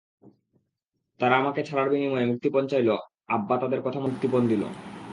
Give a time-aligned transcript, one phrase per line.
[1.19, 2.95] তারা আমাকে ছাড়ার বিনিময়ে মুক্তিপণ চাইলো
[3.27, 4.67] আব্বা তাদের কথামত মুক্তিপণ দিলো।